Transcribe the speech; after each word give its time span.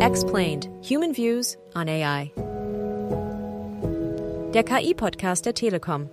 Explained 0.00 0.70
Human 0.80 1.12
Views 1.12 1.58
on 1.74 1.88
AI. 1.88 2.30
Der 4.54 4.62
KI-Podcast 4.62 5.44
der 5.44 5.54
Telekom. 5.54 6.08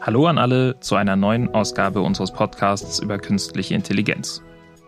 Hallo 0.00 0.26
an 0.26 0.38
alle 0.38 0.78
zu 0.78 0.94
einer 0.94 1.16
neuen 1.16 1.52
Ausgabe 1.52 2.02
unseres 2.02 2.32
Podcasts 2.32 3.00
über 3.00 3.18
künstliche 3.18 3.74
Intelligenz. 3.74 4.44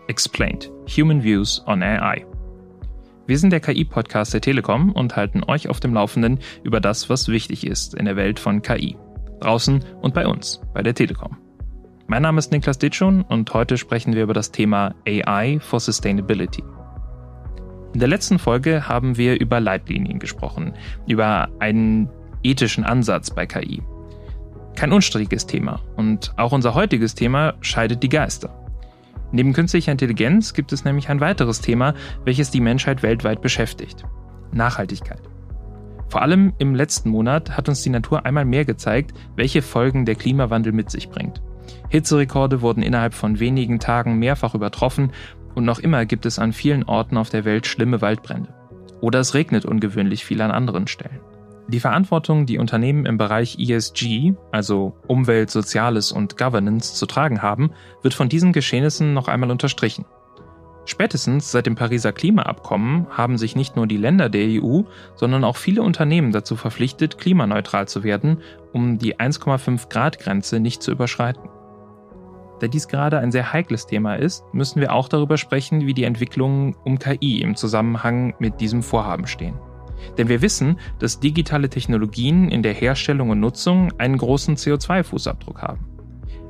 Explained 0.07 0.71
Human 0.95 1.21
Views 1.21 1.61
on 1.67 1.83
AI. 1.83 2.25
Wir 3.27 3.37
sind 3.37 3.49
der 3.49 3.59
KI-Podcast 3.59 4.33
der 4.33 4.39
Telekom 4.39 4.93
und 4.93 5.17
halten 5.17 5.43
euch 5.43 5.67
auf 5.67 5.81
dem 5.81 5.93
Laufenden 5.93 6.39
über 6.63 6.79
das, 6.79 7.09
was 7.09 7.27
wichtig 7.27 7.67
ist 7.67 7.93
in 7.93 8.05
der 8.05 8.15
Welt 8.15 8.39
von 8.39 8.61
KI. 8.61 8.95
Draußen 9.41 9.83
und 10.01 10.13
bei 10.13 10.25
uns, 10.25 10.61
bei 10.73 10.81
der 10.81 10.95
Telekom. 10.95 11.40
Mein 12.11 12.23
Name 12.23 12.39
ist 12.39 12.51
Niklas 12.51 12.77
Ditschun 12.77 13.21
und 13.21 13.53
heute 13.53 13.77
sprechen 13.77 14.15
wir 14.15 14.23
über 14.23 14.33
das 14.33 14.51
Thema 14.51 14.93
AI 15.07 15.59
for 15.61 15.79
Sustainability. 15.79 16.61
In 17.93 18.01
der 18.01 18.09
letzten 18.09 18.37
Folge 18.37 18.85
haben 18.89 19.15
wir 19.15 19.39
über 19.39 19.61
Leitlinien 19.61 20.19
gesprochen, 20.19 20.73
über 21.07 21.47
einen 21.59 22.09
ethischen 22.43 22.83
Ansatz 22.83 23.31
bei 23.31 23.45
KI. 23.45 23.81
Kein 24.75 24.91
unstrittiges 24.91 25.47
Thema 25.47 25.79
und 25.95 26.33
auch 26.35 26.51
unser 26.51 26.73
heutiges 26.73 27.15
Thema 27.15 27.53
scheidet 27.61 28.03
die 28.03 28.09
Geister. 28.09 28.61
Neben 29.31 29.53
künstlicher 29.53 29.93
Intelligenz 29.93 30.53
gibt 30.53 30.73
es 30.73 30.83
nämlich 30.83 31.07
ein 31.07 31.21
weiteres 31.21 31.61
Thema, 31.61 31.93
welches 32.25 32.51
die 32.51 32.59
Menschheit 32.59 33.03
weltweit 33.03 33.41
beschäftigt. 33.41 34.03
Nachhaltigkeit. 34.51 35.21
Vor 36.09 36.21
allem 36.21 36.51
im 36.57 36.75
letzten 36.75 37.09
Monat 37.09 37.55
hat 37.55 37.69
uns 37.69 37.83
die 37.83 37.89
Natur 37.89 38.25
einmal 38.25 38.43
mehr 38.43 38.65
gezeigt, 38.65 39.13
welche 39.37 39.61
Folgen 39.61 40.03
der 40.03 40.15
Klimawandel 40.15 40.73
mit 40.73 40.91
sich 40.91 41.09
bringt. 41.09 41.41
Hitzerekorde 41.89 42.61
wurden 42.61 42.83
innerhalb 42.83 43.13
von 43.13 43.39
wenigen 43.39 43.79
Tagen 43.79 44.17
mehrfach 44.17 44.55
übertroffen 44.55 45.11
und 45.55 45.65
noch 45.65 45.79
immer 45.79 46.05
gibt 46.05 46.25
es 46.25 46.39
an 46.39 46.53
vielen 46.53 46.83
Orten 46.83 47.17
auf 47.17 47.29
der 47.29 47.45
Welt 47.45 47.67
schlimme 47.67 48.01
Waldbrände. 48.01 48.53
Oder 49.01 49.19
es 49.19 49.33
regnet 49.33 49.65
ungewöhnlich 49.65 50.25
viel 50.25 50.41
an 50.41 50.51
anderen 50.51 50.87
Stellen. 50.87 51.19
Die 51.67 51.79
Verantwortung, 51.79 52.45
die 52.45 52.57
Unternehmen 52.57 53.05
im 53.05 53.17
Bereich 53.17 53.57
ESG, 53.57 54.33
also 54.51 54.97
Umwelt, 55.07 55.49
Soziales 55.49 56.11
und 56.11 56.37
Governance, 56.37 56.95
zu 56.95 57.05
tragen 57.05 57.41
haben, 57.41 57.71
wird 58.01 58.13
von 58.13 58.29
diesen 58.29 58.51
Geschehnissen 58.51 59.13
noch 59.13 59.27
einmal 59.27 59.51
unterstrichen. 59.51 60.05
Spätestens 60.85 61.51
seit 61.51 61.67
dem 61.67 61.75
Pariser 61.75 62.11
Klimaabkommen 62.11 63.07
haben 63.11 63.37
sich 63.37 63.55
nicht 63.55 63.75
nur 63.75 63.85
die 63.85 63.97
Länder 63.97 64.29
der 64.29 64.61
EU, 64.61 64.81
sondern 65.15 65.43
auch 65.43 65.55
viele 65.55 65.83
Unternehmen 65.83 66.31
dazu 66.31 66.55
verpflichtet, 66.55 67.17
klimaneutral 67.19 67.87
zu 67.87 68.03
werden, 68.03 68.41
um 68.73 68.97
die 68.97 69.17
1,5 69.17 69.89
Grad 69.89 70.19
Grenze 70.19 70.59
nicht 70.59 70.81
zu 70.81 70.91
überschreiten. 70.91 71.50
Da 72.61 72.67
dies 72.67 72.87
gerade 72.87 73.17
ein 73.17 73.31
sehr 73.31 73.53
heikles 73.53 73.87
Thema 73.87 74.15
ist, 74.15 74.43
müssen 74.53 74.81
wir 74.81 74.93
auch 74.93 75.09
darüber 75.09 75.37
sprechen, 75.37 75.87
wie 75.87 75.95
die 75.95 76.03
Entwicklungen 76.03 76.75
um 76.83 76.99
KI 76.99 77.41
im 77.41 77.55
Zusammenhang 77.55 78.35
mit 78.37 78.61
diesem 78.61 78.83
Vorhaben 78.83 79.25
stehen. 79.25 79.55
Denn 80.19 80.29
wir 80.29 80.43
wissen, 80.43 80.77
dass 80.99 81.19
digitale 81.19 81.69
Technologien 81.69 82.49
in 82.49 82.61
der 82.61 82.73
Herstellung 82.73 83.31
und 83.31 83.39
Nutzung 83.39 83.91
einen 83.97 84.15
großen 84.15 84.57
CO2-Fußabdruck 84.57 85.59
haben. 85.63 85.87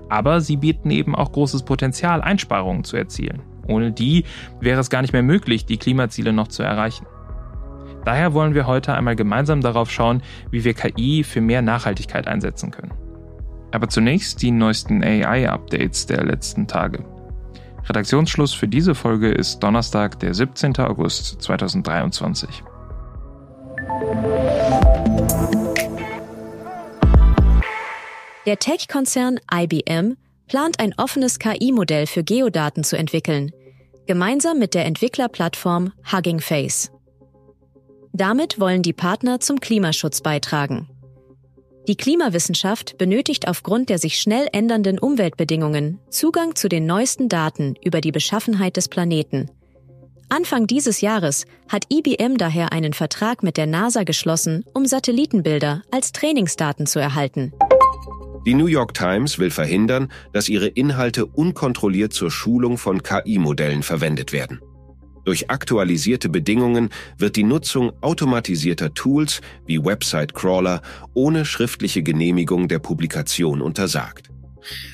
Aber 0.10 0.42
sie 0.42 0.58
bieten 0.58 0.92
eben 0.92 1.16
auch 1.16 1.32
großes 1.32 1.64
Potenzial, 1.64 2.22
Einsparungen 2.22 2.84
zu 2.84 2.98
erzielen. 2.98 3.42
Ohne 3.66 3.94
die 3.94 4.26
wäre 4.60 4.82
es 4.82 4.90
gar 4.90 5.02
nicht 5.04 5.14
mehr 5.14 5.24
möglich, 5.24 5.66
die 5.66 5.78
Klimaziele 5.78 6.34
noch 6.34 6.50
zu 6.50 6.62
erreichen. 6.62 7.06
Daher 8.04 8.34
wollen 8.34 8.54
wir 8.54 8.68
heute 8.68 8.96
einmal 8.96 9.16
gemeinsam 9.16 9.62
darauf 9.62 9.90
schauen, 9.90 10.24
wie 10.50 10.66
wir 10.66 10.74
KI 10.74 11.24
für 11.24 11.40
mehr 11.40 11.62
Nachhaltigkeit 11.62 12.28
einsetzen 12.28 12.72
können. 12.72 12.92
Aber 13.72 13.88
zunächst 13.88 14.42
die 14.42 14.52
neuesten 14.52 15.04
AI-Updates 15.04 16.06
der 16.06 16.24
letzten 16.26 16.68
Tage. 16.68 17.06
Redaktionsschluss 17.88 18.54
für 18.54 18.68
diese 18.68 18.96
Folge 18.96 19.32
ist 19.32 19.60
Donnerstag, 19.60 20.20
der 20.20 20.34
17. 20.34 20.78
August 20.78 21.42
2023. 21.42 22.64
Der 28.46 28.58
Tech-Konzern 28.58 29.40
IBM 29.54 30.18
plant 30.48 30.80
ein 30.80 30.94
offenes 30.98 31.40
KI-Modell 31.40 32.08
für 32.08 32.24
Geodaten 32.24 32.84
zu 32.84 32.98
entwickeln, 32.98 33.52
gemeinsam 34.08 34.60
mit 34.60 34.74
der 34.74 34.86
Entwicklerplattform 34.86 35.94
Hugging 36.12 36.40
Face. 36.40 36.92
Damit 38.14 38.60
wollen 38.60 38.82
die 38.82 38.94
Partner 38.94 39.40
zum 39.40 39.60
Klimaschutz 39.60 40.22
beitragen. 40.22 40.90
Die 41.88 41.96
Klimawissenschaft 41.96 42.98
benötigt 42.98 43.48
aufgrund 43.48 43.90
der 43.90 43.98
sich 43.98 44.18
schnell 44.18 44.48
ändernden 44.52 45.00
Umweltbedingungen 45.00 46.00
Zugang 46.10 46.56
zu 46.56 46.70
den 46.70 46.86
neuesten 46.86 47.28
Daten 47.28 47.76
über 47.84 48.02
die 48.02 48.12
Beschaffenheit 48.12 48.78
des 48.78 48.88
Planeten. 48.88 49.50
Anfang 50.30 50.68
dieses 50.68 51.02
Jahres 51.02 51.46
hat 51.68 51.86
IBM 51.92 52.38
daher 52.38 52.72
einen 52.72 52.94
Vertrag 52.94 53.44
mit 53.44 53.58
der 53.58 53.66
NASA 53.66 54.04
geschlossen, 54.04 54.64
um 54.74 54.86
Satellitenbilder 54.86 55.82
als 55.92 56.12
Trainingsdaten 56.14 56.86
zu 56.86 57.00
erhalten. 57.00 57.52
Die 58.46 58.54
New 58.54 58.68
York 58.68 58.94
Times 58.94 59.40
will 59.40 59.52
verhindern, 59.52 60.12
dass 60.34 60.50
ihre 60.50 60.68
Inhalte 60.68 61.26
unkontrolliert 61.26 62.14
zur 62.14 62.32
Schulung 62.32 62.78
von 62.78 63.04
KI-Modellen 63.04 63.84
verwendet 63.84 64.32
werden. 64.34 64.62
Durch 65.24 65.50
aktualisierte 65.50 66.30
Bedingungen 66.30 66.90
wird 67.18 67.36
die 67.36 67.44
Nutzung 67.44 67.92
automatisierter 68.02 68.94
Tools 68.94 69.42
wie 69.66 69.84
Website-Crawler 69.84 70.82
ohne 71.14 71.46
schriftliche 71.46 72.02
Genehmigung 72.02 72.68
der 72.68 72.80
Publikation 72.80 73.62
untersagt. 73.62 74.30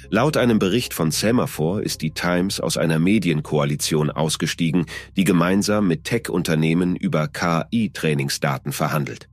Laut 0.09 0.37
einem 0.37 0.59
Bericht 0.59 0.93
von 0.93 1.11
Semaphore 1.11 1.81
ist 1.81 2.01
die 2.01 2.11
Times 2.11 2.59
aus 2.59 2.77
einer 2.77 2.99
Medienkoalition 2.99 4.09
ausgestiegen, 4.09 4.85
die 5.17 5.25
gemeinsam 5.25 5.87
mit 5.87 6.05
Tech-Unternehmen 6.05 6.95
über 6.95 7.27
KI-Trainingsdaten 7.27 8.71
verhandelt. 8.71 9.27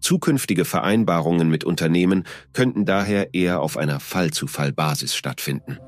Zukünftige 0.00 0.64
Vereinbarungen 0.64 1.48
mit 1.50 1.64
Unternehmen 1.64 2.24
könnten 2.52 2.84
daher 2.84 3.34
eher 3.34 3.60
auf 3.60 3.76
einer 3.76 3.98
Fall-zu-Fall-Basis 3.98 5.16
stattfinden. 5.16 5.78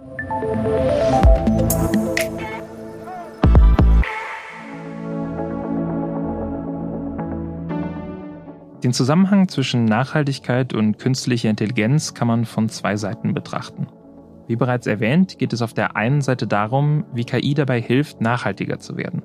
Den 8.90 8.94
Zusammenhang 8.94 9.46
zwischen 9.46 9.84
Nachhaltigkeit 9.84 10.74
und 10.74 10.98
künstlicher 10.98 11.48
Intelligenz 11.48 12.12
kann 12.12 12.26
man 12.26 12.44
von 12.44 12.68
zwei 12.68 12.96
Seiten 12.96 13.34
betrachten. 13.34 13.86
Wie 14.48 14.56
bereits 14.56 14.88
erwähnt, 14.88 15.38
geht 15.38 15.52
es 15.52 15.62
auf 15.62 15.72
der 15.72 15.94
einen 15.94 16.22
Seite 16.22 16.48
darum, 16.48 17.04
wie 17.14 17.22
KI 17.22 17.54
dabei 17.54 17.80
hilft, 17.80 18.20
nachhaltiger 18.20 18.80
zu 18.80 18.96
werden. 18.96 19.22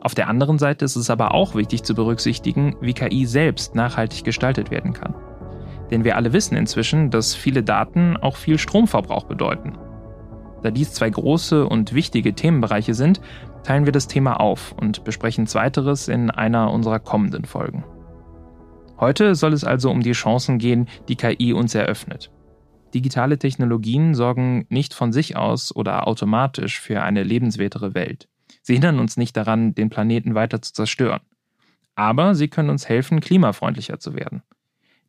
Auf 0.00 0.14
der 0.14 0.28
anderen 0.28 0.60
Seite 0.60 0.84
ist 0.84 0.94
es 0.94 1.10
aber 1.10 1.34
auch 1.34 1.56
wichtig 1.56 1.82
zu 1.82 1.96
berücksichtigen, 1.96 2.76
wie 2.80 2.92
KI 2.92 3.26
selbst 3.26 3.74
nachhaltig 3.74 4.22
gestaltet 4.22 4.70
werden 4.70 4.92
kann. 4.92 5.16
Denn 5.90 6.04
wir 6.04 6.14
alle 6.14 6.32
wissen 6.32 6.56
inzwischen, 6.56 7.10
dass 7.10 7.34
viele 7.34 7.64
Daten 7.64 8.16
auch 8.16 8.36
viel 8.36 8.56
Stromverbrauch 8.56 9.24
bedeuten. 9.24 9.76
Da 10.62 10.70
dies 10.70 10.92
zwei 10.92 11.10
große 11.10 11.66
und 11.66 11.92
wichtige 11.92 12.34
Themenbereiche 12.34 12.94
sind, 12.94 13.20
teilen 13.64 13.84
wir 13.84 13.92
das 13.92 14.06
Thema 14.06 14.38
auf 14.38 14.76
und 14.80 15.02
besprechen 15.02 15.48
zweiteres 15.48 16.06
in 16.06 16.30
einer 16.30 16.70
unserer 16.70 17.00
kommenden 17.00 17.46
Folgen. 17.46 17.82
Heute 19.02 19.34
soll 19.34 19.52
es 19.52 19.64
also 19.64 19.90
um 19.90 20.00
die 20.00 20.12
Chancen 20.12 20.58
gehen, 20.58 20.86
die 21.08 21.16
KI 21.16 21.52
uns 21.52 21.74
eröffnet. 21.74 22.30
Digitale 22.94 23.36
Technologien 23.36 24.14
sorgen 24.14 24.64
nicht 24.68 24.94
von 24.94 25.12
sich 25.12 25.34
aus 25.34 25.74
oder 25.74 26.06
automatisch 26.06 26.78
für 26.78 27.02
eine 27.02 27.24
lebenswertere 27.24 27.94
Welt. 27.94 28.28
Sie 28.62 28.74
hindern 28.74 29.00
uns 29.00 29.16
nicht 29.16 29.36
daran, 29.36 29.74
den 29.74 29.90
Planeten 29.90 30.36
weiter 30.36 30.62
zu 30.62 30.72
zerstören. 30.72 31.18
Aber 31.96 32.36
sie 32.36 32.46
können 32.46 32.70
uns 32.70 32.88
helfen, 32.88 33.18
klimafreundlicher 33.18 33.98
zu 33.98 34.14
werden. 34.14 34.44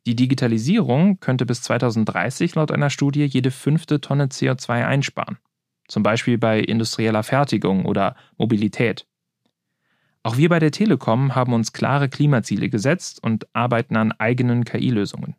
Die 0.06 0.16
Digitalisierung 0.16 1.20
könnte 1.20 1.46
bis 1.46 1.62
2030 1.62 2.56
laut 2.56 2.72
einer 2.72 2.90
Studie 2.90 3.26
jede 3.26 3.52
fünfte 3.52 4.00
Tonne 4.00 4.26
CO2 4.26 4.84
einsparen. 4.84 5.38
Zum 5.86 6.02
Beispiel 6.02 6.36
bei 6.36 6.58
industrieller 6.58 7.22
Fertigung 7.22 7.86
oder 7.86 8.16
Mobilität. 8.38 9.06
Auch 10.24 10.38
wir 10.38 10.48
bei 10.48 10.58
der 10.58 10.70
Telekom 10.70 11.34
haben 11.34 11.52
uns 11.52 11.74
klare 11.74 12.08
Klimaziele 12.08 12.70
gesetzt 12.70 13.22
und 13.22 13.46
arbeiten 13.52 13.94
an 13.94 14.10
eigenen 14.12 14.64
KI-Lösungen. 14.64 15.36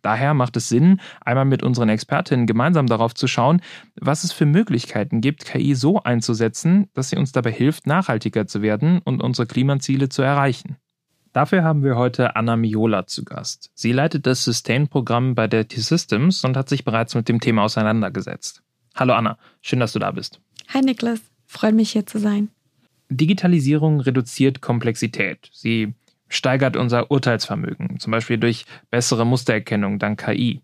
Daher 0.00 0.32
macht 0.32 0.56
es 0.56 0.70
Sinn, 0.70 1.00
einmal 1.20 1.44
mit 1.44 1.62
unseren 1.62 1.90
Expertinnen 1.90 2.46
gemeinsam 2.46 2.86
darauf 2.86 3.14
zu 3.14 3.26
schauen, 3.26 3.60
was 4.00 4.24
es 4.24 4.32
für 4.32 4.46
Möglichkeiten 4.46 5.20
gibt, 5.20 5.44
KI 5.44 5.74
so 5.74 6.02
einzusetzen, 6.02 6.88
dass 6.94 7.10
sie 7.10 7.16
uns 7.16 7.32
dabei 7.32 7.52
hilft, 7.52 7.86
nachhaltiger 7.86 8.46
zu 8.46 8.62
werden 8.62 9.00
und 9.04 9.22
unsere 9.22 9.46
Klimaziele 9.46 10.08
zu 10.08 10.22
erreichen. 10.22 10.76
Dafür 11.34 11.62
haben 11.62 11.84
wir 11.84 11.96
heute 11.96 12.34
Anna 12.34 12.56
Miola 12.56 13.06
zu 13.06 13.26
Gast. 13.26 13.70
Sie 13.74 13.92
leitet 13.92 14.26
das 14.26 14.42
Sustain-Programm 14.42 15.34
bei 15.34 15.48
der 15.48 15.68
T-Systems 15.68 16.44
und 16.44 16.56
hat 16.56 16.70
sich 16.70 16.82
bereits 16.82 17.14
mit 17.14 17.28
dem 17.28 17.40
Thema 17.40 17.64
auseinandergesetzt. 17.64 18.62
Hallo 18.94 19.12
Anna, 19.12 19.36
schön, 19.60 19.80
dass 19.80 19.92
du 19.92 19.98
da 19.98 20.12
bist. 20.12 20.40
Hi 20.72 20.80
Niklas, 20.80 21.20
freut 21.46 21.74
mich 21.74 21.90
hier 21.90 22.06
zu 22.06 22.18
sein. 22.18 22.48
Digitalisierung 23.08 24.00
reduziert 24.00 24.60
Komplexität. 24.60 25.50
Sie 25.52 25.94
steigert 26.28 26.76
unser 26.76 27.10
Urteilsvermögen, 27.10 27.98
zum 27.98 28.10
Beispiel 28.10 28.38
durch 28.38 28.64
bessere 28.90 29.24
Mustererkennung 29.24 29.98
dank 29.98 30.24
KI. 30.24 30.60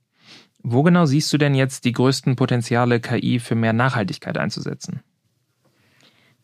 Wo 0.62 0.82
genau 0.82 1.04
siehst 1.04 1.32
du 1.32 1.38
denn 1.38 1.54
jetzt 1.54 1.84
die 1.84 1.92
größten 1.92 2.36
Potenziale, 2.36 3.00
KI 3.00 3.38
für 3.38 3.54
mehr 3.54 3.72
Nachhaltigkeit 3.72 4.38
einzusetzen? 4.38 5.00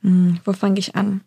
Hm, 0.02 0.38
wo 0.44 0.52
fange 0.52 0.79
ich 0.79 0.94
an? 0.94 1.23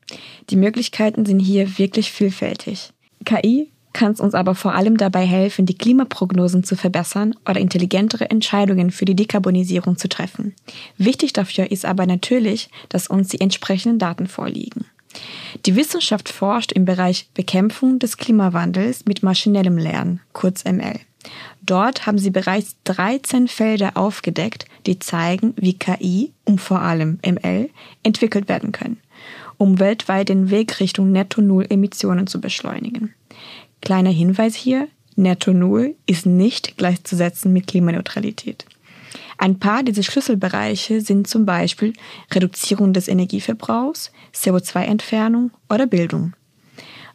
Die 0.50 0.56
Möglichkeiten 0.56 1.26
sind 1.26 1.40
hier 1.40 1.78
wirklich 1.78 2.12
vielfältig. 2.12 2.94
KI 3.26 3.73
kann 3.94 4.12
es 4.12 4.20
uns 4.20 4.34
aber 4.34 4.56
vor 4.56 4.74
allem 4.74 4.98
dabei 4.98 5.26
helfen, 5.26 5.66
die 5.66 5.78
Klimaprognosen 5.78 6.64
zu 6.64 6.76
verbessern 6.76 7.36
oder 7.48 7.60
intelligentere 7.60 8.30
Entscheidungen 8.30 8.92
für 8.92 9.06
die 9.06 9.16
Dekarbonisierung 9.16 9.98
zu 9.98 10.10
treffen. 10.10 10.56
Wichtig 10.98 11.34
dafür 11.34 11.72
ist 11.72 11.86
aber 11.86 12.06
natürlich, 12.06 12.70
dass 12.90 13.08
uns 13.08 13.30
die 13.30 13.40
entsprechenden 13.40 14.00
Daten 14.00 14.28
vorliegen. 14.28 14.86
Die 15.66 15.76
Wissenschaft 15.76 16.30
forscht 16.30 16.72
im 16.72 16.86
Bereich 16.86 17.30
Bekämpfung 17.34 18.00
des 18.00 18.18
Klimawandels 18.18 19.06
mit 19.06 19.22
maschinellem 19.22 19.78
Lernen, 19.78 20.22
kurz 20.34 20.66
ML. 20.66 21.00
Dort 21.62 22.06
haben 22.06 22.18
sie 22.18 22.32
bereits 22.32 22.76
13 22.84 23.48
Felder 23.48 23.96
aufgedeckt, 23.96 24.66
die 24.86 25.00
zeigen, 25.00 25.54
wie 25.56 25.78
KI 25.78 26.34
und 26.44 26.60
vor 26.60 26.82
allem 26.82 27.20
ML 27.26 27.70
entwickelt 28.04 28.50
werden 28.50 28.72
können, 28.72 29.00
um 29.58 29.80
weltweit 29.80 30.30
den 30.30 30.50
Weg 30.50 30.80
Richtung 30.80 31.12
Netto-Null-Emissionen 31.12 32.28
zu 32.28 32.42
beschleunigen. 32.42 33.14
Kleiner 33.84 34.12
Hinweis 34.12 34.56
hier, 34.56 34.88
Netto-Null 35.18 35.96
ist 36.06 36.26
nicht 36.26 36.78
gleichzusetzen 36.78 37.52
mit 37.52 37.68
Klimaneutralität. 37.68 38.64
Ein 39.38 39.60
paar 39.60 39.84
dieser 39.84 40.04
Schlüsselbereiche 40.04 41.02
sind 41.02 41.28
zum 41.28 41.46
Beispiel 41.46 41.92
Reduzierung 42.32 42.94
des 42.94 43.10
Energieverbrauchs, 43.10 44.14
CO2-Entfernung 44.34 45.52
oder 45.70 45.86
Bildung. 45.86 46.32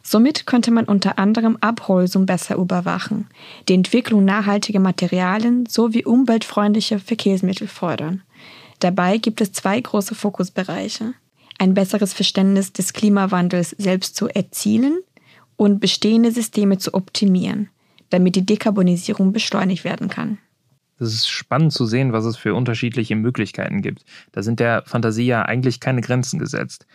Somit 0.03 0.45
könnte 0.45 0.69
man 0.69 0.85
unter 0.85 1.17
anderem 1.17 1.57
Abholzung 1.59 2.27
besser 2.27 2.57
überwachen, 2.57 3.25
die 3.67 3.73
Entwicklung 3.73 4.23
nachhaltiger 4.23 4.79
Materialien 4.79 5.65
sowie 5.65 6.05
umweltfreundliche 6.05 6.99
Verkehrsmittel 6.99 7.67
fördern. 7.67 8.21
Dabei 8.77 9.17
gibt 9.17 9.41
es 9.41 9.53
zwei 9.53 9.81
große 9.81 10.13
Fokusbereiche. 10.13 11.15
Ein 11.57 11.73
besseres 11.73 12.13
Verständnis 12.13 12.73
des 12.73 12.93
Klimawandels 12.93 13.71
selbst 13.71 14.15
zu 14.15 14.27
erzielen 14.27 14.99
und 15.59 15.81
bestehende 15.81 16.31
Systeme 16.31 16.77
zu 16.77 16.93
optimieren, 16.93 17.67
damit 18.09 18.37
die 18.37 18.45
Dekarbonisierung 18.45 19.33
beschleunigt 19.33 19.83
werden 19.83 20.07
kann. 20.07 20.37
Es 20.99 21.13
ist 21.13 21.27
spannend 21.27 21.73
zu 21.73 21.85
sehen, 21.85 22.13
was 22.13 22.23
es 22.23 22.37
für 22.37 22.55
unterschiedliche 22.55 23.17
Möglichkeiten 23.17 23.81
gibt. 23.81 24.05
Da 24.31 24.41
sind 24.41 24.61
der 24.61 24.83
Fantasie 24.85 25.25
ja 25.25 25.41
eigentlich 25.41 25.81
keine 25.81 25.99
Grenzen 25.99 26.39
gesetzt. 26.39 26.87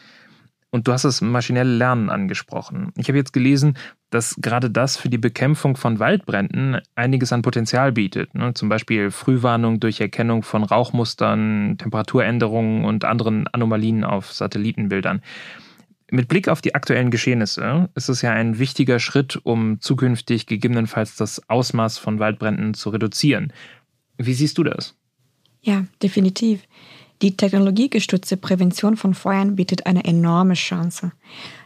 Und 0.70 0.88
du 0.88 0.92
hast 0.92 1.04
das 1.04 1.20
maschinelle 1.20 1.76
Lernen 1.76 2.08
angesprochen. 2.08 2.90
Ich 2.96 3.08
habe 3.08 3.18
jetzt 3.18 3.34
gelesen, 3.34 3.76
dass 4.08 4.34
gerade 4.40 4.70
das 4.70 4.96
für 4.96 5.10
die 5.10 5.18
Bekämpfung 5.18 5.76
von 5.76 5.98
Waldbränden 5.98 6.80
einiges 6.94 7.34
an 7.34 7.42
Potenzial 7.42 7.92
bietet. 7.92 8.34
Ne? 8.34 8.54
Zum 8.54 8.70
Beispiel 8.70 9.10
Frühwarnung 9.10 9.78
durch 9.78 10.00
Erkennung 10.00 10.42
von 10.42 10.64
Rauchmustern, 10.64 11.76
Temperaturänderungen 11.76 12.86
und 12.86 13.04
anderen 13.04 13.46
Anomalien 13.48 14.04
auf 14.04 14.32
Satellitenbildern. 14.32 15.20
Mit 16.10 16.28
Blick 16.28 16.48
auf 16.48 16.60
die 16.60 16.74
aktuellen 16.74 17.10
Geschehnisse 17.10 17.88
ist 17.94 18.08
es 18.08 18.22
ja 18.22 18.32
ein 18.32 18.58
wichtiger 18.58 18.98
Schritt, 18.98 19.40
um 19.42 19.80
zukünftig 19.80 20.46
gegebenenfalls 20.46 21.16
das 21.16 21.48
Ausmaß 21.48 21.98
von 21.98 22.18
Waldbränden 22.18 22.74
zu 22.74 22.90
reduzieren. 22.90 23.52
Wie 24.18 24.34
siehst 24.34 24.58
du 24.58 24.64
das? 24.64 24.94
Ja, 25.62 25.86
definitiv. 26.02 26.62
Die 27.22 27.36
technologiegestützte 27.36 28.36
Prävention 28.36 28.96
von 28.96 29.14
Feuern 29.14 29.56
bietet 29.56 29.86
eine 29.86 30.04
enorme 30.04 30.54
Chance. 30.54 31.12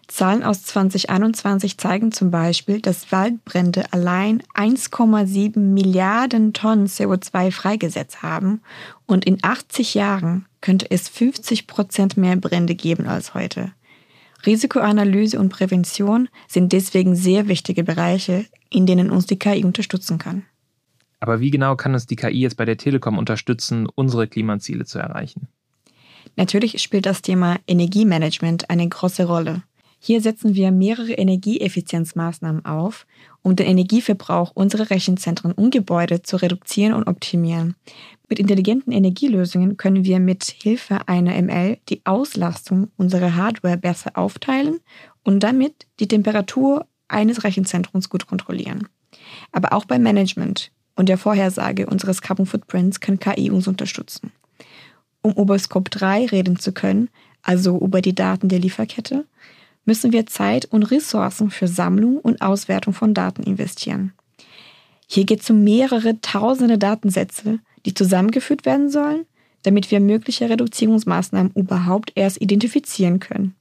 Zahlen 0.07 0.43
aus 0.43 0.63
2021 0.63 1.79
zeigen 1.79 2.13
zum 2.13 2.31
Beispiel, 2.31 2.81
dass 2.81 3.11
Waldbrände 3.13 3.93
allein 3.93 4.43
1,7 4.55 5.59
Milliarden 5.59 6.53
Tonnen 6.53 6.87
CO2 6.87 7.51
freigesetzt 7.51 8.23
haben 8.23 8.63
und 9.07 9.25
in 9.25 9.39
80 9.43 9.95
Jahren 9.95 10.47
könnte 10.61 10.91
es 10.91 11.09
50 11.09 11.67
Prozent 11.67 12.17
mehr 12.17 12.37
Brände 12.37 12.75
geben 12.75 13.07
als 13.07 13.35
heute. 13.35 13.73
Risikoanalyse 14.47 15.39
und 15.39 15.49
Prävention 15.49 16.29
sind 16.47 16.73
deswegen 16.73 17.17
sehr 17.17 17.49
wichtige 17.49 17.85
Bereiche, 17.85 18.47
in 18.71 18.87
denen 18.87 19.11
uns 19.11 19.27
die 19.27 19.39
KI 19.39 19.65
unterstützen 19.65 20.19
kann. 20.19 20.45
Aber 21.21 21.41
wie 21.41 21.51
genau 21.51 21.75
kann 21.77 21.95
uns 21.95 22.07
die 22.07 22.17
KI 22.17 22.41
jetzt 22.41 22.57
bei 22.57 22.65
der 22.65 22.77
Telekom 22.77 23.19
unterstützen, 23.19 23.89
unsere 23.95 24.29
Klimaziele 24.29 24.85
zu 24.85 24.99
erreichen? 24.99 25.49
Natürlich 26.37 26.81
spielt 26.81 27.07
das 27.07 27.23
Thema 27.23 27.57
Energiemanagement 27.67 28.71
eine 28.71 28.89
große 28.89 29.25
Rolle. 29.25 29.63
Hier 29.99 30.21
setzen 30.21 30.55
wir 30.55 30.71
mehrere 30.71 31.13
Energieeffizienzmaßnahmen 31.15 32.65
auf, 32.65 33.07
um 33.43 33.57
den 33.57 33.67
Energieverbrauch 33.67 34.53
unserer 34.55 34.91
Rechenzentren 34.91 35.51
und 35.51 35.73
Gebäude 35.73 36.23
zu 36.23 36.37
reduzieren 36.37 36.93
und 36.93 37.09
optimieren. 37.09 37.75
Mit 38.29 38.39
intelligenten 38.39 38.93
Energielösungen 38.93 39.77
können 39.79 40.05
wir 40.05 40.21
mit 40.21 40.45
Hilfe 40.45 41.09
einer 41.09 41.41
ML 41.41 41.79
die 41.89 42.03
Auslastung 42.05 42.91
unserer 42.97 43.37
Hardware 43.37 43.79
besser 43.79 44.19
aufteilen 44.19 44.81
und 45.25 45.41
damit 45.41 45.87
die 45.99 46.09
Temperatur 46.09 46.87
eines 47.09 47.45
Rechenzentrums 47.45 48.11
gut 48.11 48.27
kontrollieren. 48.27 48.89
Aber 49.51 49.73
auch 49.73 49.87
beim 49.87 50.03
Management 50.03 50.71
und 50.95 51.09
der 51.09 51.17
Vorhersage 51.17 51.87
unseres 51.87 52.21
Carbon 52.21 52.45
Footprints 52.45 53.01
kann 53.01 53.19
KI 53.19 53.51
uns 53.51 53.67
unterstützen. 53.67 54.31
Um 55.23 55.33
über 55.33 55.59
Scope 55.59 55.91
3 55.91 56.27
reden 56.27 56.59
zu 56.59 56.73
können, 56.73 57.09
also 57.43 57.79
über 57.79 58.03
die 58.03 58.15
Daten 58.15 58.49
der 58.49 58.59
Lieferkette, 58.59 59.25
müssen 59.85 60.13
wir 60.13 60.27
Zeit 60.27 60.67
und 60.67 60.83
Ressourcen 60.91 61.51
für 61.51 61.67
Sammlung 61.67 62.19
und 62.19 62.43
Auswertung 62.43 62.93
von 62.93 63.15
Daten 63.15 63.43
investieren. 63.43 64.13
Hier 65.07 65.25
geht 65.25 65.41
es 65.41 65.49
um 65.49 65.65
mehrere 65.65 66.21
tausende 66.21 66.77
Datensätze, 66.77 67.61
die 67.87 67.95
zusammengeführt 67.95 68.67
werden 68.67 68.91
sollen, 68.91 69.27
damit 69.63 69.91
wir 69.91 70.01
mögliche 70.01 70.49
Reduzierungsmaßnahmen 70.49 71.53
überhaupt 71.55 72.13
erst 72.15 72.41
identifizieren 72.41 73.21
können. 73.21 73.55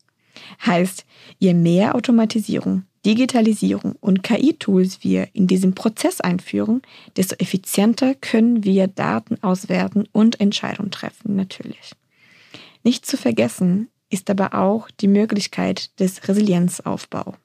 Heißt, 0.65 1.05
je 1.39 1.53
mehr 1.53 1.95
Automatisierung, 1.95 2.83
Digitalisierung 3.05 3.95
und 3.99 4.23
KI-Tools 4.23 5.03
wir 5.03 5.29
in 5.33 5.47
diesem 5.47 5.73
Prozess 5.73 6.21
einführen, 6.21 6.81
desto 7.15 7.35
effizienter 7.35 8.15
können 8.15 8.63
wir 8.63 8.87
Daten 8.87 9.41
auswerten 9.41 10.07
und 10.11 10.39
Entscheidungen 10.39 10.91
treffen, 10.91 11.35
natürlich. 11.35 11.93
Nicht 12.83 13.05
zu 13.05 13.17
vergessen 13.17 13.89
ist 14.09 14.29
aber 14.29 14.53
auch 14.53 14.89
die 14.91 15.07
Möglichkeit 15.07 15.99
des 15.99 16.27
Resilienzaufbaus. 16.27 17.35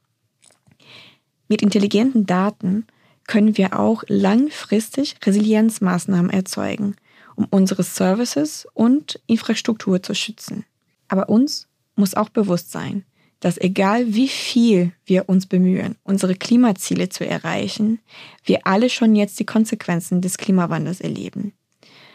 Mit 1.48 1.62
intelligenten 1.62 2.26
Daten 2.26 2.86
können 3.26 3.56
wir 3.56 3.78
auch 3.78 4.02
langfristig 4.08 5.16
Resilienzmaßnahmen 5.24 6.30
erzeugen, 6.30 6.96
um 7.36 7.46
unsere 7.50 7.82
Services 7.82 8.66
und 8.74 9.20
Infrastruktur 9.26 10.02
zu 10.02 10.14
schützen. 10.14 10.64
Aber 11.08 11.28
uns 11.28 11.68
muss 11.96 12.14
auch 12.14 12.28
bewusst 12.28 12.72
sein, 12.72 13.04
dass 13.40 13.58
egal 13.58 14.14
wie 14.14 14.28
viel 14.28 14.92
wir 15.04 15.28
uns 15.28 15.46
bemühen, 15.46 15.96
unsere 16.04 16.36
Klimaziele 16.36 17.08
zu 17.08 17.26
erreichen, 17.26 17.98
wir 18.44 18.66
alle 18.66 18.88
schon 18.88 19.16
jetzt 19.16 19.40
die 19.40 19.46
Konsequenzen 19.46 20.20
des 20.20 20.38
Klimawandels 20.38 21.00
erleben. 21.00 21.52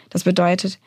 Das 0.10 0.24
bedeutet, 0.24 0.80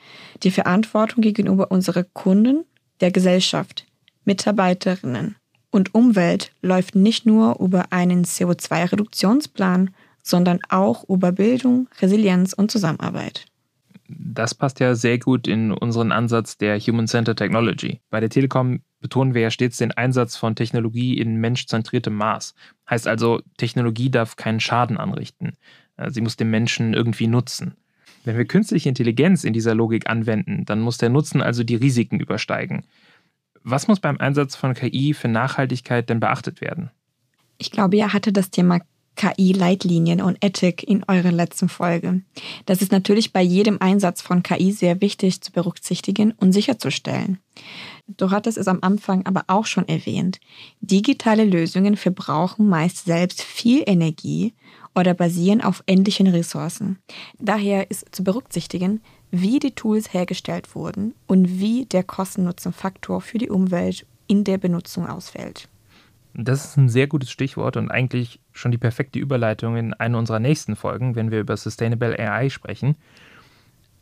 die 0.43 0.51
Verantwortung 0.51 1.21
gegenüber 1.21 1.71
unseren 1.71 2.07
Kunden, 2.15 2.65
der 3.01 3.11
Gesellschaft, 3.11 3.87
Mitarbeiterinnen 4.25 5.37
und 5.71 5.95
Umwelt 5.95 6.53
läuft 6.63 6.95
nicht 6.95 7.27
nur 7.27 7.61
über 7.61 7.93
einen 7.93 8.25
CO2-Reduktionsplan, 8.25 9.91
sondern 10.31 10.61
auch 10.69 11.09
über 11.09 11.33
Bildung, 11.33 11.89
Resilienz 12.01 12.53
und 12.53 12.71
Zusammenarbeit. 12.71 13.47
Das 14.09 14.55
passt 14.55 14.81
ja 14.81 14.95
sehr 14.95 15.19
gut 15.19 15.47
in 15.47 15.71
unseren 15.73 16.11
Ansatz 16.11 16.59
der 16.59 16.81
Human-Centered 16.81 17.39
Technology. 17.39 18.01
Bei 18.11 18.19
der 18.19 18.31
Telekom 18.31 18.81
betonen 19.01 19.35
wir 19.35 19.43
ja 19.43 19.51
stets 19.51 19.77
den 19.77 19.93
Einsatz 19.93 20.37
von 20.37 20.57
Technologie 20.57 21.19
in 21.19 21.37
menschzentriertem 21.37 22.15
Maß. 22.15 22.55
Heißt 22.89 23.07
also, 23.07 23.41
Technologie 23.57 24.11
darf 24.11 24.37
keinen 24.37 24.61
Schaden 24.61 24.97
anrichten. 24.97 25.57
Äh, 25.97 26.11
sie 26.11 26.23
muss 26.23 26.37
den 26.37 26.51
Menschen 26.51 26.93
irgendwie 26.93 27.29
nutzen. 27.29 27.77
Wenn 28.25 28.37
wir 28.37 28.45
künstliche 28.45 28.89
Intelligenz 28.89 29.45
in 29.45 29.53
dieser 29.53 29.75
Logik 29.75 30.11
anwenden, 30.11 30.65
dann 30.67 30.81
muss 30.81 30.99
der 30.99 31.09
Nutzen 31.09 31.41
also 31.41 31.63
die 31.65 31.77
Risiken 31.77 32.21
übersteigen. 32.21 32.85
Was 33.63 33.89
muss 33.89 34.01
beim 34.01 34.19
Einsatz 34.19 34.57
von 34.57 34.75
KI 34.75 35.15
für 35.15 35.29
Nachhaltigkeit 35.29 36.09
denn 36.11 36.21
beachtet 36.21 36.61
werden? 36.61 36.91
Ich 37.59 37.71
glaube, 37.71 37.97
ihr 37.97 38.13
hatte 38.13 38.33
das 38.33 38.51
Thema 38.51 38.81
KI-Leitlinien 39.17 40.23
und 40.23 40.43
Ethik 40.45 40.83
in 40.83 41.05
eurer 41.07 41.33
letzten 41.33 41.69
Folge. 41.69 42.23
Das 42.67 42.81
ist 42.81 42.93
natürlich 42.93 43.33
bei 43.33 43.43
jedem 43.43 43.79
Einsatz 43.81 44.23
von 44.23 44.43
KI 44.43 44.73
sehr 44.73 45.01
wichtig 45.01 45.41
zu 45.43 45.53
berücksichtigen 45.53 46.33
und 46.33 46.53
sicherzustellen. 46.53 47.39
Du 48.07 48.31
hattest 48.31 48.59
es 48.59 48.67
am 48.67 48.79
Anfang 48.83 49.27
aber 49.27 49.45
auch 49.47 49.67
schon 49.67 49.87
erwähnt. 49.89 50.41
Digitale 50.81 51.45
Lösungen 51.45 51.97
verbrauchen 51.97 52.69
meist 52.69 53.05
selbst 53.05 53.43
viel 53.43 53.83
Energie 53.87 54.55
oder 54.95 55.15
basieren 55.15 55.61
auf 55.61 55.83
endlichen 55.87 56.27
Ressourcen. 56.27 56.99
Daher 57.39 57.91
ist 57.91 58.07
zu 58.15 58.25
berücksichtigen, 58.25 59.01
wie 59.31 59.59
die 59.59 59.73
Tools 59.73 60.13
hergestellt 60.13 60.75
wurden 60.75 61.15
und 61.27 61.61
wie 61.61 61.87
der 61.87 62.03
Kosten-Nutzen-Faktor 62.03 63.21
für 63.21 63.39
die 63.39 63.51
Umwelt 63.51 64.07
in 64.27 64.45
der 64.45 64.59
Benutzung 64.59 65.07
ausfällt. 65.07 65.69
Das 66.43 66.65
ist 66.65 66.77
ein 66.77 66.89
sehr 66.89 67.07
gutes 67.07 67.31
Stichwort 67.31 67.77
und 67.77 67.91
eigentlich 67.91 68.41
schon 68.53 68.71
die 68.71 68.79
perfekte 68.79 69.19
Überleitung 69.19 69.77
in 69.77 69.95
eine 69.95 70.17
unserer 70.17 70.39
nächsten 70.39 70.75
Folgen, 70.75 71.15
wenn 71.15 71.31
wir 71.31 71.41
über 71.41 71.57
Sustainable 71.57 72.19
AI 72.19 72.49
sprechen. 72.49 72.97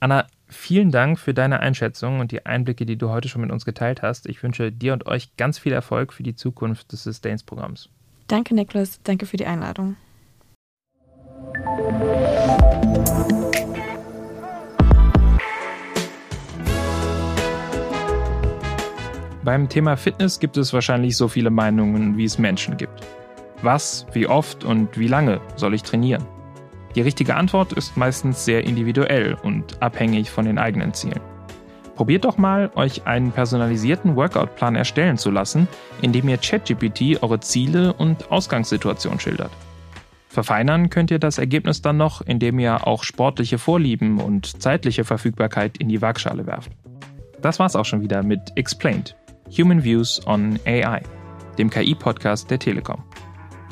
Anna, 0.01 0.27
vielen 0.47 0.93
Dank 0.93 1.19
für 1.19 1.35
deine 1.35 1.59
Einschätzung 1.59 2.21
und 2.21 2.31
die 2.31 2.47
Einblicke, 2.47 2.87
die 2.87 2.97
du 2.97 3.09
heute 3.09 3.29
schon 3.29 3.41
mit 3.41 3.51
uns 3.51 3.65
geteilt 3.65 4.03
hast. 4.03 4.27
Ich 4.27 4.43
wünsche 4.43 4.71
dir 4.71 4.93
und 4.93 5.07
euch 5.07 5.37
ganz 5.37 5.59
viel 5.59 5.73
Erfolg 5.73 6.13
für 6.13 6.23
die 6.23 6.37
Zukunft 6.37 6.93
des 6.93 7.03
Sustains-Programms. 7.03 7.89
Danke, 8.29 8.55
Niklas. 8.55 9.01
Danke 9.03 9.27
für 9.27 9.37
die 9.37 9.47
Einladung. 9.47 9.97
Beim 19.49 19.67
Thema 19.67 19.97
Fitness 19.97 20.41
gibt 20.41 20.59
es 20.59 20.75
wahrscheinlich 20.75 21.17
so 21.17 21.27
viele 21.27 21.49
Meinungen, 21.49 22.19
wie 22.19 22.25
es 22.25 22.37
Menschen 22.37 22.77
gibt. 22.77 23.01
Was, 23.63 24.07
wie 24.13 24.27
oft 24.27 24.63
und 24.63 24.99
wie 24.99 25.09
lange 25.09 25.41
soll 25.57 25.73
ich 25.73 25.83
trainieren? 25.83 26.23
Die 26.95 27.01
richtige 27.01 27.35
Antwort 27.35 27.73
ist 27.73 27.97
meistens 27.97 28.45
sehr 28.45 28.65
individuell 28.65 29.39
und 29.43 29.83
abhängig 29.83 30.31
von 30.31 30.45
den 30.45 30.59
eigenen 30.59 30.93
Zielen. 30.93 31.23
Probiert 31.97 32.27
doch 32.27 32.37
mal, 32.37 32.71
euch 32.75 33.07
einen 33.07 33.33
personalisierten 33.33 34.17
Workout-Plan 34.17 34.77
erstellen 34.77 35.17
zu 35.17 35.31
lassen, 35.31 35.67
indem 36.03 36.29
ihr 36.29 36.37
ChatGPT 36.37 37.23
eure 37.23 37.41
Ziele 37.41 37.95
und 37.95 38.31
Ausgangssituation 38.31 39.19
schildert. 39.19 39.53
Verfeinern 40.29 40.91
könnt 40.91 41.11
ihr 41.11 41.19
das 41.19 41.39
Ergebnis 41.39 41.81
dann 41.81 41.97
noch, 41.97 42.21
indem 42.21 42.59
ihr 42.59 42.87
auch 42.87 43.03
sportliche 43.03 43.57
Vorlieben 43.57 44.21
und 44.21 44.61
zeitliche 44.61 45.05
Verfügbarkeit 45.05 45.79
in 45.79 45.89
die 45.89 46.03
Waagschale 46.03 46.47
werft. 46.47 46.71
Das 47.41 47.59
war's 47.59 47.77
auch 47.77 47.87
schon 47.87 48.03
wieder 48.03 48.23
mit 48.23 48.41
Explained, 48.57 49.17
Human 49.57 49.85
Views 49.85 50.21
on 50.27 50.59
AI, 50.67 51.01
dem 51.59 51.71
KI-Podcast 51.71 52.51
der 52.51 52.59
Telekom. 52.59 53.03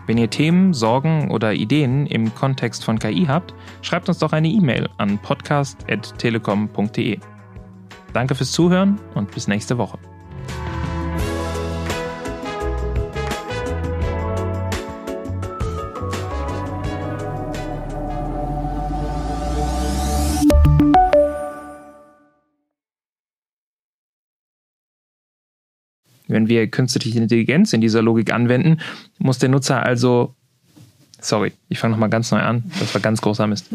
Wenn 0.07 0.19
ihr 0.19 0.31
Themen, 0.31 0.73
Sorgen 0.73 1.31
oder 1.31 1.53
Ideen 1.53 2.07
im 2.07 2.33
Kontext 2.35 2.85
von 2.85 2.99
KI 2.99 3.27
habt, 3.27 3.55
schreibt 3.83 4.09
uns 4.09 4.19
doch 4.19 4.33
eine 4.33 4.49
E-Mail 4.49 4.89
an 4.99 5.19
podcast.telekom.de. 5.19 7.19
Danke 8.13 8.35
fürs 8.35 8.53
Zuhören 8.53 9.01
und 9.15 9.31
bis 9.33 9.49
nächste 9.49 9.79
Woche. 9.79 9.99
Wenn 26.29 26.49
wir 26.49 26.67
künstliche 26.69 27.19
Intelligenz 27.19 27.73
in 27.73 27.81
dieser 27.81 28.03
Logik 28.03 28.33
anwenden, 28.33 28.79
muss 29.19 29.39
der 29.39 29.49
Nutzer 29.49 29.83
also. 29.85 30.35
Sorry, 31.21 31.53
ich 31.69 31.79
fange 31.79 31.93
nochmal 31.93 32.11
ganz 32.11 32.31
neu 32.31 32.41
an. 32.41 32.65
Das 32.79 32.93
war 32.95 33.01
ganz 33.01 33.21
großer 33.21 33.47
Mist. 33.47 33.67